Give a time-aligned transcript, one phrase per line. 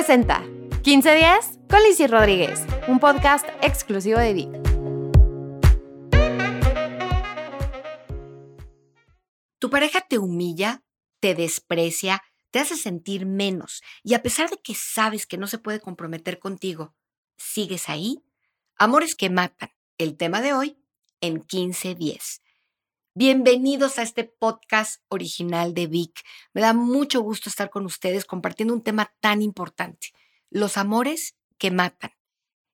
[0.00, 0.42] presenta
[0.82, 4.48] 15 días con Lizzy Rodríguez, un podcast exclusivo de Vic.
[9.58, 10.82] Tu pareja te humilla,
[11.20, 15.58] te desprecia, te hace sentir menos y a pesar de que sabes que no se
[15.58, 16.94] puede comprometer contigo,
[17.36, 18.24] ¿sigues ahí?
[18.76, 19.68] Amores que matan.
[19.98, 20.78] El tema de hoy
[21.20, 22.40] en 15 días.
[23.12, 26.22] Bienvenidos a este podcast original de Vic.
[26.54, 30.12] Me da mucho gusto estar con ustedes compartiendo un tema tan importante,
[30.48, 32.12] los amores que matan.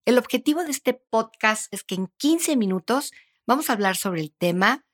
[0.05, 3.13] El objetivo de este podcast es que en 15 minutos
[3.47, 4.85] vamos a hablar sobre el tema,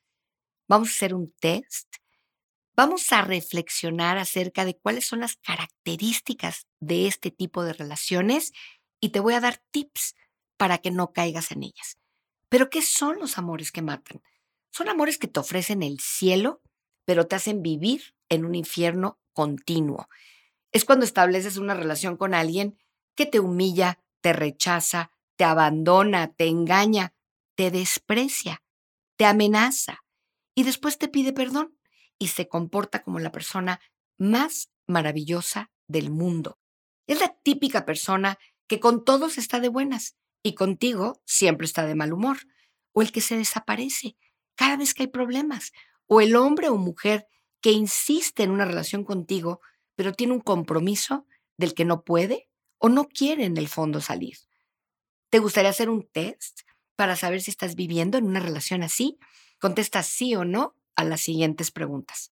[0.69, 1.93] vamos a hacer un test,
[2.77, 8.53] vamos a reflexionar acerca de cuáles son las características de este tipo de relaciones
[9.01, 10.15] y te voy a dar tips
[10.57, 11.99] para que no caigas en ellas.
[12.49, 14.23] Pero ¿qué son los amores que matan?
[14.73, 16.63] Son amores que te ofrecen el cielo,
[17.05, 20.09] pero te hacen vivir en un infierno continuo.
[20.73, 22.79] Es cuando estableces una relación con alguien
[23.15, 27.15] que te humilla, te rechaza, te abandona, te engaña,
[27.55, 28.63] te desprecia,
[29.17, 30.05] te amenaza
[30.55, 31.77] y después te pide perdón
[32.19, 33.81] y se comporta como la persona
[34.17, 36.59] más maravillosa del mundo.
[37.07, 41.95] Es la típica persona que con todos está de buenas y contigo siempre está de
[41.95, 42.39] mal humor,
[42.93, 44.17] o el que se desaparece,
[44.63, 45.73] cada vez que hay problemas,
[46.07, 47.27] o el hombre o mujer
[47.61, 49.61] que insiste en una relación contigo,
[49.97, 54.37] pero tiene un compromiso del que no puede o no quiere en el fondo salir.
[55.31, 56.61] ¿Te gustaría hacer un test
[56.95, 59.19] para saber si estás viviendo en una relación así?
[59.59, 62.31] Contesta sí o no a las siguientes preguntas.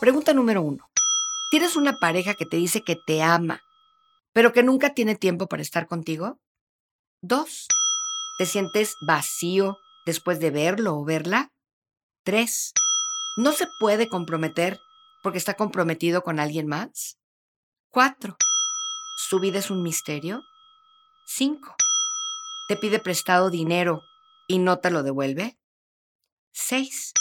[0.00, 0.88] Pregunta número uno.
[1.50, 3.62] ¿Tienes una pareja que te dice que te ama,
[4.32, 6.40] pero que nunca tiene tiempo para estar contigo?
[7.26, 7.68] Dos,
[8.36, 11.54] ¿te sientes vacío después de verlo o verla?
[12.22, 12.74] Tres,
[13.34, 14.78] ¿no se puede comprometer
[15.22, 17.16] porque está comprometido con alguien más?
[17.88, 18.36] Cuatro,
[19.16, 20.42] ¿su vida es un misterio?
[21.24, 21.74] Cinco,
[22.68, 24.02] ¿te pide prestado dinero
[24.46, 25.58] y no te lo devuelve?
[26.52, 27.14] Seis,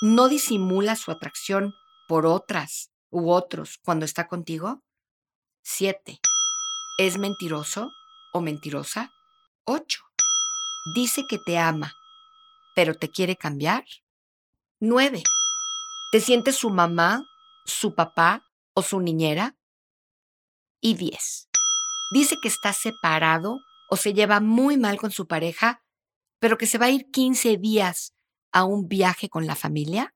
[0.00, 1.74] ¿no disimula su atracción
[2.08, 4.82] por otras u otros cuando está contigo?
[5.62, 6.20] Siete,
[6.96, 7.90] ¿es mentiroso
[8.32, 9.12] o mentirosa?
[9.64, 10.00] 8.
[10.94, 11.94] Dice que te ama,
[12.74, 13.84] pero te quiere cambiar.
[14.80, 15.22] 9.
[16.10, 17.24] ¿Te sientes su mamá,
[17.64, 18.42] su papá
[18.74, 19.56] o su niñera?
[20.80, 21.48] Y 10.
[22.10, 25.84] Dice que está separado o se lleva muy mal con su pareja,
[26.40, 28.14] pero que se va a ir 15 días
[28.50, 30.12] a un viaje con la familia.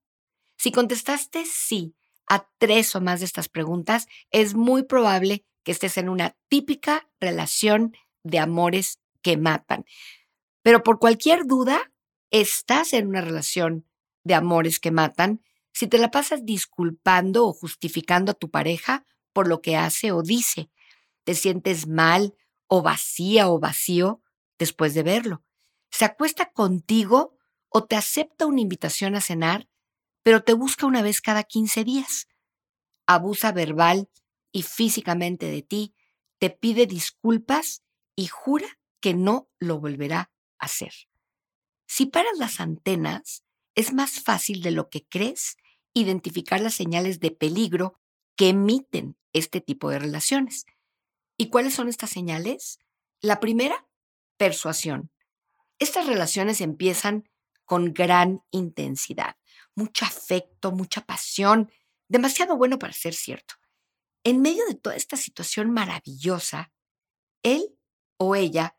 [0.58, 1.94] Si contestaste sí
[2.28, 7.08] a tres o más de estas preguntas, es muy probable que estés en una típica
[7.20, 7.92] relación
[8.24, 9.84] de amores que matan.
[10.62, 11.92] Pero por cualquier duda,
[12.30, 13.84] estás en una relación
[14.22, 15.42] de amores que matan
[15.72, 20.22] si te la pasas disculpando o justificando a tu pareja por lo que hace o
[20.22, 20.70] dice.
[21.24, 22.36] Te sientes mal
[22.68, 24.22] o vacía o vacío
[24.60, 25.42] después de verlo.
[25.90, 27.36] Se acuesta contigo
[27.68, 29.68] o te acepta una invitación a cenar,
[30.22, 32.28] pero te busca una vez cada 15 días.
[33.08, 34.08] Abusa verbal
[34.52, 35.96] y físicamente de ti,
[36.38, 37.82] te pide disculpas
[38.14, 38.68] y jura
[39.06, 40.92] que no lo volverá a hacer.
[41.86, 43.44] Si paras las antenas,
[43.76, 45.58] es más fácil de lo que crees
[45.94, 48.00] identificar las señales de peligro
[48.34, 50.66] que emiten este tipo de relaciones.
[51.36, 52.80] ¿Y cuáles son estas señales?
[53.20, 53.86] La primera,
[54.38, 55.12] persuasión.
[55.78, 57.28] Estas relaciones empiezan
[57.64, 59.36] con gran intensidad,
[59.76, 61.70] mucho afecto, mucha pasión,
[62.08, 63.54] demasiado bueno para ser cierto.
[64.24, 66.72] En medio de toda esta situación maravillosa,
[67.44, 67.78] él
[68.16, 68.76] o ella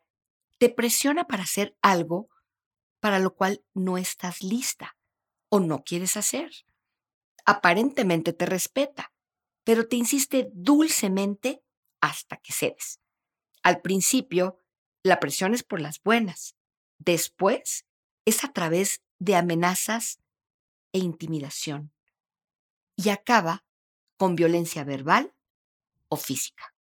[0.58, 2.28] te presiona para hacer algo
[3.00, 4.96] para lo cual no estás lista
[5.48, 6.50] o no quieres hacer.
[7.46, 9.12] Aparentemente te respeta,
[9.64, 11.62] pero te insiste dulcemente
[12.00, 13.00] hasta que cedes.
[13.62, 14.58] Al principio,
[15.02, 16.56] la presión es por las buenas.
[16.98, 17.86] Después,
[18.24, 20.20] es a través de amenazas
[20.92, 21.92] e intimidación.
[22.96, 23.64] Y acaba
[24.16, 25.34] con violencia verbal
[26.08, 26.74] o física.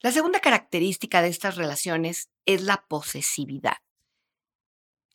[0.00, 3.76] La segunda característica de estas relaciones es la posesividad.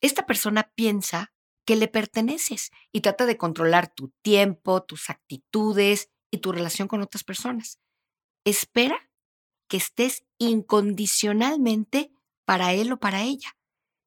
[0.01, 1.33] Esta persona piensa
[1.65, 7.01] que le perteneces y trata de controlar tu tiempo, tus actitudes y tu relación con
[7.01, 7.79] otras personas.
[8.45, 9.09] Espera
[9.67, 12.11] que estés incondicionalmente
[12.45, 13.57] para él o para ella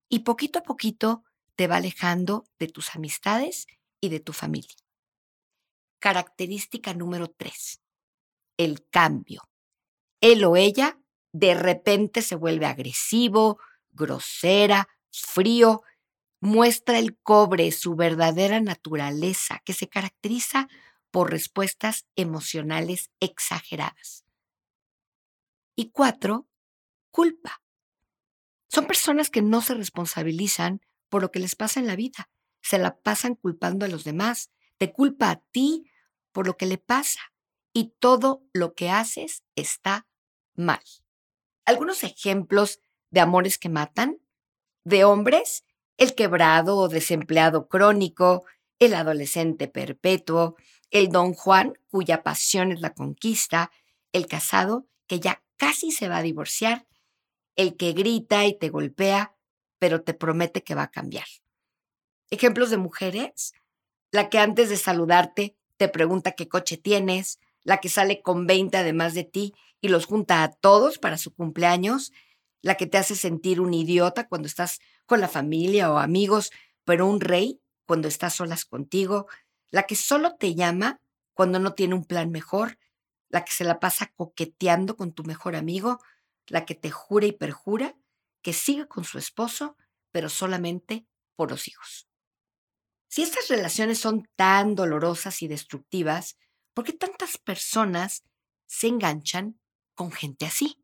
[0.08, 3.66] y poquito a poquito te va alejando de tus amistades
[4.00, 4.74] y de tu familia.
[6.00, 7.80] Característica número tres,
[8.56, 9.42] el cambio
[10.22, 10.98] él o ella
[11.32, 13.58] de repente se vuelve agresivo,
[13.90, 15.82] grosera, frío,
[16.40, 20.68] muestra el cobre, su verdadera naturaleza, que se caracteriza
[21.10, 24.24] por respuestas emocionales exageradas.
[25.76, 26.48] Y cuatro,
[27.10, 27.62] culpa.
[28.68, 32.30] Son personas que no se responsabilizan por lo que les pasa en la vida.
[32.62, 34.50] Se la pasan culpando a los demás.
[34.78, 35.84] Te culpa a ti
[36.32, 37.20] por lo que le pasa.
[37.74, 40.06] Y todo lo que haces está
[40.54, 40.82] mal.
[41.64, 42.80] Algunos ejemplos
[43.10, 44.18] de amores que matan.
[44.84, 45.64] De hombres,
[45.96, 48.44] el quebrado o desempleado crónico,
[48.78, 50.56] el adolescente perpetuo,
[50.90, 53.70] el don Juan, cuya pasión es la conquista,
[54.12, 56.86] el casado, que ya casi se va a divorciar,
[57.54, 59.36] el que grita y te golpea,
[59.78, 61.26] pero te promete que va a cambiar.
[62.30, 63.52] Ejemplos de mujeres,
[64.10, 68.76] la que antes de saludarte te pregunta qué coche tienes, la que sale con 20
[68.76, 72.12] además de ti y los junta a todos para su cumpleaños,
[72.62, 76.52] la que te hace sentir un idiota cuando estás con la familia o amigos,
[76.84, 79.26] pero un rey cuando estás solas contigo,
[79.70, 81.00] la que solo te llama
[81.34, 82.78] cuando no tiene un plan mejor,
[83.28, 85.98] la que se la pasa coqueteando con tu mejor amigo,
[86.46, 87.96] la que te jura y perjura
[88.40, 89.76] que sigue con su esposo,
[90.12, 92.08] pero solamente por los hijos.
[93.08, 96.36] Si estas relaciones son tan dolorosas y destructivas,
[96.72, 98.24] ¿por qué tantas personas
[98.66, 99.58] se enganchan
[99.94, 100.78] con gente así?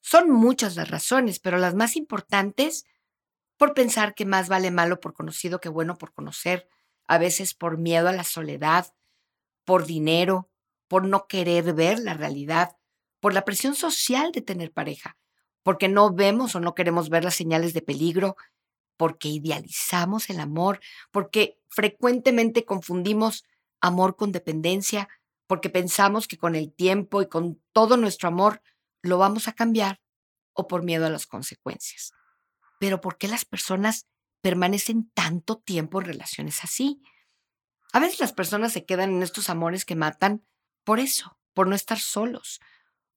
[0.00, 2.84] Son muchas las razones, pero las más importantes,
[3.56, 6.68] por pensar que más vale malo por conocido que bueno por conocer,
[7.06, 8.92] a veces por miedo a la soledad,
[9.64, 10.50] por dinero,
[10.88, 12.76] por no querer ver la realidad,
[13.20, 15.16] por la presión social de tener pareja,
[15.62, 18.36] porque no vemos o no queremos ver las señales de peligro,
[18.96, 23.44] porque idealizamos el amor, porque frecuentemente confundimos
[23.80, 25.08] amor con dependencia,
[25.46, 28.62] porque pensamos que con el tiempo y con todo nuestro amor
[29.02, 30.00] lo vamos a cambiar
[30.52, 32.12] o por miedo a las consecuencias.
[32.78, 34.06] Pero ¿por qué las personas
[34.40, 37.00] permanecen tanto tiempo en relaciones así?
[37.92, 40.44] A veces las personas se quedan en estos amores que matan
[40.84, 42.60] por eso, por no estar solos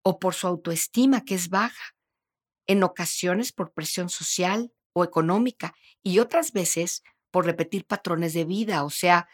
[0.03, 1.95] o por su autoestima que es baja,
[2.68, 8.83] en ocasiones por presión social o económica y otras veces por repetir patrones de vida,
[8.83, 9.27] o sea,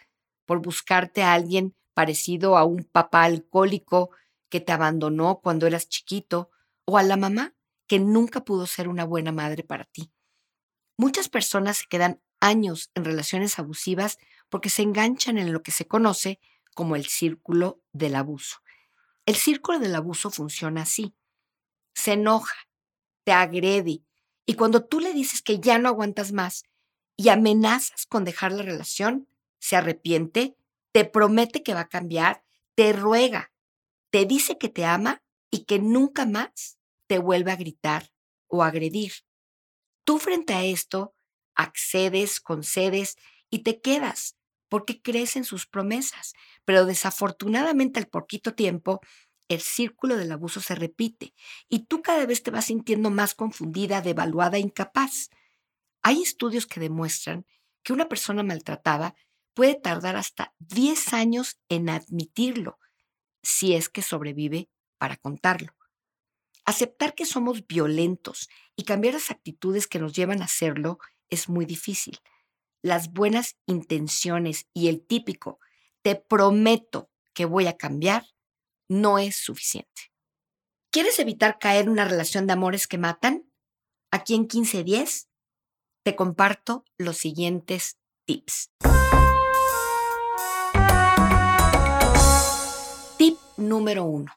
[0.45, 4.11] por buscarte a alguien parecido a un papá alcohólico
[4.49, 6.49] que te abandonó cuando eras chiquito,
[6.85, 7.55] o a la mamá
[7.87, 10.11] que nunca pudo ser una buena madre para ti.
[10.97, 14.17] Muchas personas se quedan años en relaciones abusivas
[14.49, 16.39] porque se enganchan en lo que se conoce
[16.75, 18.57] como el círculo del abuso.
[19.25, 21.15] El círculo del abuso funciona así.
[21.95, 22.55] Se enoja,
[23.23, 24.03] te agrede,
[24.45, 26.63] y cuando tú le dices que ya no aguantas más
[27.15, 29.27] y amenazas con dejar la relación,
[29.59, 30.57] se arrepiente,
[30.93, 32.43] te promete que va a cambiar,
[32.75, 33.51] te ruega,
[34.11, 38.11] te dice que te ama y que nunca más te vuelve a gritar
[38.47, 39.11] o agredir.
[40.05, 41.15] Tú frente a esto
[41.55, 43.15] accedes, concedes
[43.49, 44.37] y te quedas
[44.69, 46.33] porque crees en sus promesas.
[46.65, 49.01] Pero desafortunadamente al poquito tiempo
[49.49, 51.33] el círculo del abuso se repite
[51.69, 55.29] y tú cada vez te vas sintiendo más confundida, devaluada, incapaz.
[56.01, 57.45] Hay estudios que demuestran
[57.83, 59.15] que una persona maltratada
[59.53, 62.79] puede tardar hasta 10 años en admitirlo
[63.41, 65.73] si es que sobrevive para contarlo.
[66.65, 71.65] Aceptar que somos violentos y cambiar las actitudes que nos llevan a hacerlo es muy
[71.65, 72.19] difícil.
[72.81, 75.59] Las buenas intenciones y el típico
[76.01, 78.25] te prometo que voy a cambiar
[78.87, 80.13] no es suficiente.
[80.91, 83.49] ¿Quieres evitar caer en una relación de amores que matan?
[84.11, 85.27] Aquí en 1510
[86.03, 88.69] te comparto los siguientes tips.
[93.69, 94.33] Número uno.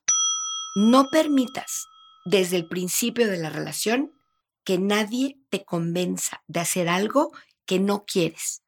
[0.75, 1.87] No permitas
[2.25, 4.13] desde el principio de la relación
[4.65, 7.33] que nadie te convenza de hacer algo
[7.67, 8.63] que no quieres.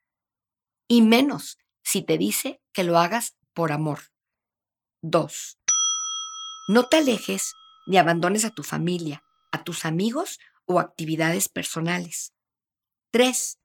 [0.87, 4.01] Y menos si te dice que lo hagas por amor.
[5.03, 5.59] 2.
[6.69, 7.55] No te alejes
[7.87, 12.35] ni abandones a tu familia, a tus amigos o actividades personales.
[13.11, 13.59] 3.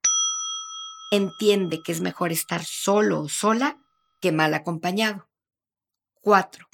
[1.11, 3.77] Entiende que es mejor estar solo o sola
[4.21, 5.29] que mal acompañado.
[6.21, 6.67] 4.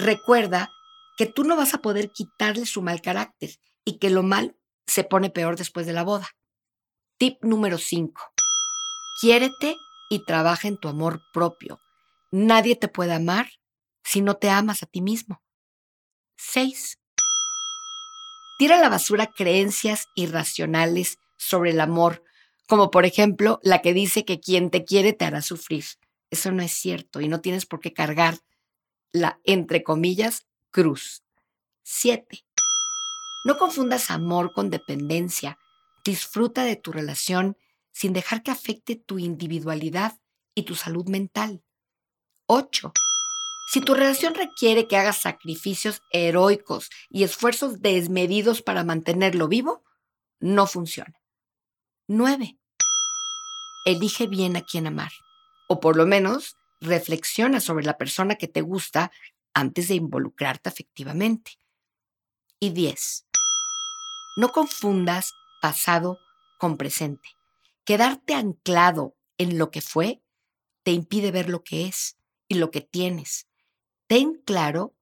[0.00, 0.72] Recuerda
[1.18, 3.50] que tú no vas a poder quitarle su mal carácter
[3.84, 6.26] y que lo mal se pone peor después de la boda.
[7.18, 8.32] Tip número 5.
[9.20, 9.76] Quiérete
[10.08, 11.80] y trabaja en tu amor propio.
[12.30, 13.50] Nadie te puede amar
[14.02, 15.42] si no te amas a ti mismo.
[16.38, 16.98] 6.
[18.58, 22.24] Tira a la basura creencias irracionales sobre el amor,
[22.66, 25.84] como por ejemplo la que dice que quien te quiere te hará sufrir.
[26.30, 28.38] Eso no es cierto y no tienes por qué cargar
[29.12, 31.22] la, entre comillas, cruz.
[31.82, 32.44] 7.
[33.44, 35.58] No confundas amor con dependencia.
[36.04, 37.56] Disfruta de tu relación
[37.92, 40.18] sin dejar que afecte tu individualidad
[40.54, 41.62] y tu salud mental.
[42.46, 42.92] 8.
[43.72, 49.84] Si tu relación requiere que hagas sacrificios heroicos y esfuerzos desmedidos para mantenerlo vivo,
[50.40, 51.20] no funciona.
[52.08, 52.58] 9.
[53.84, 55.12] Elige bien a quién amar.
[55.68, 59.10] O por lo menos reflexiona sobre la persona que te gusta
[59.54, 61.58] antes de involucrarte afectivamente.
[62.58, 63.26] Y 10.
[64.36, 66.18] No confundas pasado
[66.58, 67.28] con presente.
[67.84, 70.22] Quedarte anclado en lo que fue
[70.82, 72.16] te impide ver lo que es
[72.48, 73.48] y lo que tienes.
[74.06, 74.94] Ten claro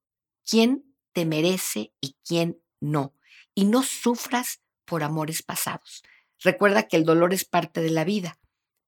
[0.48, 3.14] quién te merece y quién no.
[3.54, 6.02] Y no sufras por amores pasados.
[6.40, 8.38] Recuerda que el dolor es parte de la vida,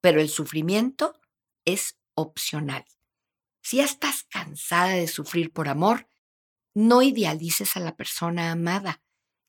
[0.00, 1.20] pero el sufrimiento
[1.64, 2.84] es opcional.
[3.62, 6.08] Si ya estás cansada de sufrir por amor,
[6.74, 9.02] no idealices a la persona amada.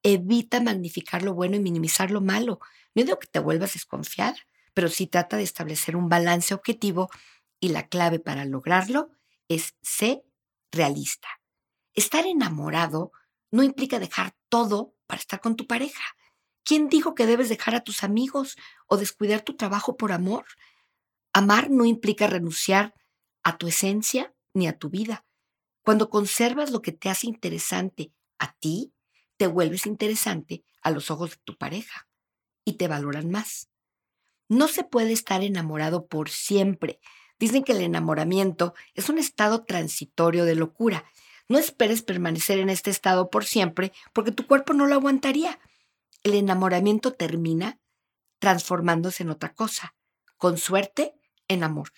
[0.04, 2.60] Evita magnificar lo bueno y minimizar lo malo.
[2.96, 4.38] No digo que te vuelvas desconfiada,
[4.74, 7.10] pero sí trata de establecer un balance objetivo
[7.60, 9.12] y la clave para lograrlo
[9.48, 10.24] es ser
[10.72, 11.28] realista.
[11.94, 13.12] Estar enamorado
[13.52, 16.04] no implica dejar todo para estar con tu pareja.
[16.64, 20.46] ¿Quién dijo que debes dejar a tus amigos o descuidar tu trabajo por amor?
[21.34, 22.94] Amar no implica renunciar
[23.44, 25.26] a tu esencia ni a tu vida.
[25.82, 28.94] Cuando conservas lo que te hace interesante a ti,
[29.38, 32.08] te vuelves interesante a los ojos de tu pareja
[32.66, 33.70] y te valoran más.
[34.50, 37.00] No se puede estar enamorado por siempre.
[37.40, 41.06] Dicen que el enamoramiento es un estado transitorio de locura.
[41.48, 45.60] No esperes permanecer en este estado por siempre porque tu cuerpo no lo aguantaría.
[46.24, 47.80] El enamoramiento termina
[48.40, 49.96] transformándose en otra cosa.
[50.38, 51.16] Con suerte,
[51.52, 51.92] en amor.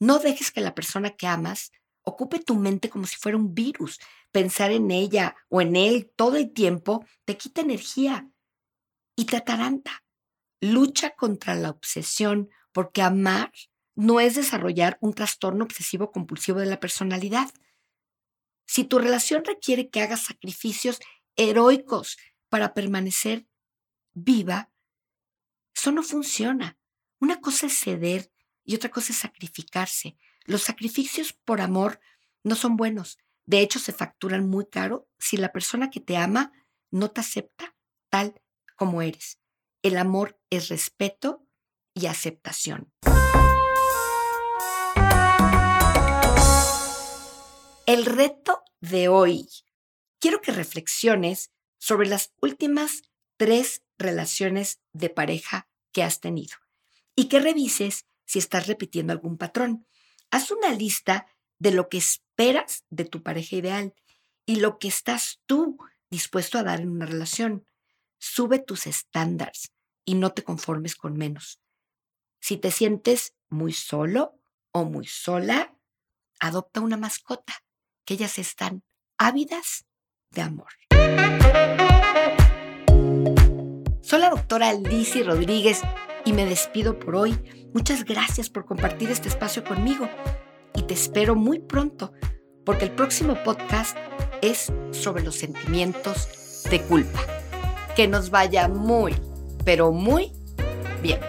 [0.00, 4.00] No dejes que la persona que amas ocupe tu mente como si fuera un virus.
[4.30, 8.28] Pensar en ella o en él todo el tiempo te quita energía
[9.16, 10.04] y te ataranta.
[10.60, 13.52] Lucha contra la obsesión porque amar
[13.94, 17.50] no es desarrollar un trastorno obsesivo compulsivo de la personalidad.
[18.66, 20.98] Si tu relación requiere que hagas sacrificios
[21.36, 22.18] heroicos
[22.48, 23.46] para permanecer
[24.14, 24.70] viva,
[25.74, 26.78] eso no funciona.
[27.20, 28.32] Una cosa es ceder
[28.64, 30.16] y otra cosa es sacrificarse.
[30.44, 32.00] Los sacrificios por amor
[32.42, 33.18] no son buenos.
[33.46, 36.52] De hecho, se facturan muy caro si la persona que te ama
[36.90, 37.76] no te acepta
[38.08, 38.40] tal
[38.76, 39.38] como eres.
[39.82, 41.46] El amor es respeto
[41.92, 42.92] y aceptación.
[47.86, 49.46] El reto de hoy.
[50.18, 53.02] Quiero que reflexiones sobre las últimas
[53.36, 56.56] tres relaciones de pareja que has tenido
[57.14, 59.86] y que revises si estás repitiendo algún patrón.
[60.30, 61.26] Haz una lista
[61.58, 63.94] de lo que esperas de tu pareja ideal
[64.46, 65.78] y lo que estás tú
[66.10, 67.66] dispuesto a dar en una relación.
[68.18, 69.72] Sube tus estándares
[70.04, 71.60] y no te conformes con menos.
[72.40, 74.38] Si te sientes muy solo
[74.70, 75.76] o muy sola,
[76.40, 77.54] adopta una mascota,
[78.04, 78.82] que ellas están
[79.16, 79.86] ávidas
[80.30, 80.68] de amor.
[84.02, 85.80] Soy la doctora Lizzie Rodríguez
[86.24, 87.70] y me despido por hoy.
[87.74, 90.08] Muchas gracias por compartir este espacio conmigo
[90.74, 92.12] y te espero muy pronto
[92.64, 93.96] porque el próximo podcast
[94.42, 97.20] es sobre los sentimientos de culpa.
[97.94, 99.14] Que nos vaya muy,
[99.64, 100.32] pero muy
[101.02, 101.20] bien.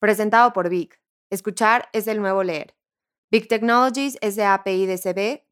[0.00, 1.00] Presentado por Vic.
[1.30, 2.74] Escuchar es el nuevo leer.
[3.30, 4.86] Big Technologies es de API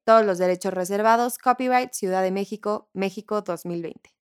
[0.05, 4.22] todos los derechos reservados, copyright Ciudad de México, México 2020.